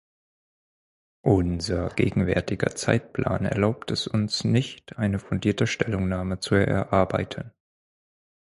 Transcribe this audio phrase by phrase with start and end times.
[1.23, 7.51] Unser gegenwärtiger Zeitplan erlaubt es uns nicht, eine fundierte Stellungnahme zu erarbeiten.